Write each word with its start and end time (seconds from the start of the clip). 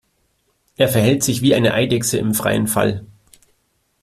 Er 0.77 0.87
verhält 0.87 1.21
sich 1.21 1.43
wie 1.43 1.53
eine 1.53 1.75
Eidechse 1.75 2.17
im 2.17 2.33
freien 2.33 2.65
Fall. 2.65 3.05